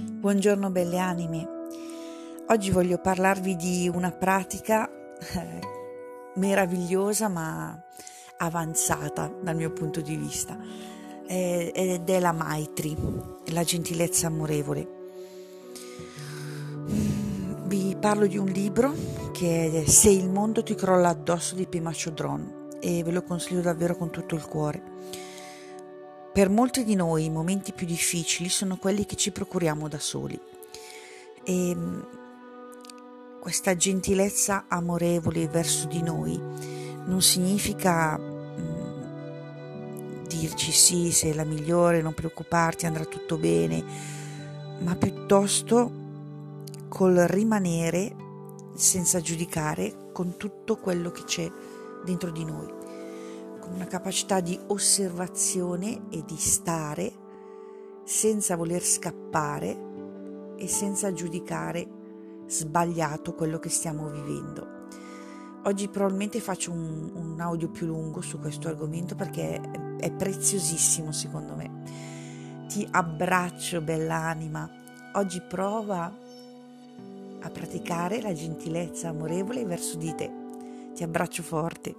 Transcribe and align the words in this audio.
Buongiorno 0.00 0.70
belle 0.70 0.98
anime. 0.98 1.48
Oggi 2.50 2.70
voglio 2.70 2.98
parlarvi 2.98 3.56
di 3.56 3.90
una 3.92 4.12
pratica 4.12 4.88
eh, 4.88 5.60
meravigliosa 6.36 7.26
ma 7.26 7.76
avanzata 8.36 9.28
dal 9.42 9.56
mio 9.56 9.72
punto 9.72 10.00
di 10.00 10.14
vista 10.14 10.56
eh, 11.26 11.72
ed 11.74 12.08
è 12.08 12.20
la 12.20 12.30
Maitri, 12.30 12.96
la 13.46 13.64
gentilezza 13.64 14.28
amorevole. 14.28 14.88
Vi 17.64 17.96
parlo 17.98 18.28
di 18.28 18.38
un 18.38 18.46
libro 18.46 18.94
che 19.32 19.82
è 19.82 19.88
Se 19.88 20.10
il 20.10 20.28
mondo 20.28 20.62
ti 20.62 20.76
crolla 20.76 21.08
addosso 21.08 21.56
di 21.56 21.66
Pema 21.66 21.90
Chodron 21.90 22.68
e 22.78 23.02
ve 23.02 23.10
lo 23.10 23.24
consiglio 23.24 23.62
davvero 23.62 23.96
con 23.96 24.10
tutto 24.10 24.36
il 24.36 24.46
cuore 24.46 24.82
per 26.38 26.50
molti 26.50 26.84
di 26.84 26.94
noi 26.94 27.24
i 27.24 27.30
momenti 27.30 27.72
più 27.72 27.84
difficili 27.84 28.48
sono 28.48 28.76
quelli 28.76 29.04
che 29.04 29.16
ci 29.16 29.32
procuriamo 29.32 29.88
da 29.88 29.98
soli. 29.98 30.38
E 31.42 31.74
mm, 31.74 32.00
questa 33.40 33.74
gentilezza 33.74 34.66
amorevole 34.68 35.48
verso 35.48 35.88
di 35.88 36.00
noi 36.00 36.40
non 37.06 37.20
significa 37.22 38.16
mm, 38.16 40.26
dirci 40.28 40.70
sì, 40.70 41.10
sei 41.10 41.34
la 41.34 41.42
migliore, 41.42 42.02
non 42.02 42.14
preoccuparti, 42.14 42.86
andrà 42.86 43.04
tutto 43.04 43.36
bene, 43.36 43.82
ma 44.78 44.94
piuttosto 44.94 45.90
col 46.86 47.16
rimanere 47.16 48.14
senza 48.76 49.20
giudicare 49.20 50.10
con 50.12 50.36
tutto 50.36 50.76
quello 50.76 51.10
che 51.10 51.24
c'è 51.24 51.50
dentro 52.04 52.30
di 52.30 52.44
noi 52.44 52.77
una 53.66 53.86
capacità 53.86 54.40
di 54.40 54.58
osservazione 54.68 56.08
e 56.10 56.24
di 56.24 56.36
stare 56.36 57.12
senza 58.04 58.56
voler 58.56 58.82
scappare 58.82 59.86
e 60.56 60.66
senza 60.66 61.12
giudicare 61.12 61.86
sbagliato 62.46 63.34
quello 63.34 63.58
che 63.58 63.68
stiamo 63.68 64.08
vivendo. 64.08 64.76
Oggi 65.64 65.88
probabilmente 65.88 66.40
faccio 66.40 66.72
un, 66.72 67.10
un 67.14 67.40
audio 67.40 67.68
più 67.68 67.86
lungo 67.86 68.20
su 68.20 68.38
questo 68.38 68.68
argomento 68.68 69.14
perché 69.14 69.60
è, 69.60 69.96
è 69.98 70.10
preziosissimo 70.12 71.12
secondo 71.12 71.54
me. 71.54 72.66
Ti 72.68 72.86
abbraccio 72.90 73.80
bella 73.80 74.16
anima. 74.16 74.68
Oggi 75.14 75.42
prova 75.42 76.16
a 77.40 77.50
praticare 77.50 78.20
la 78.20 78.32
gentilezza 78.32 79.08
amorevole 79.08 79.64
verso 79.64 79.96
di 79.96 80.14
te. 80.14 80.30
Ti 80.94 81.02
abbraccio 81.02 81.42
forte. 81.42 81.94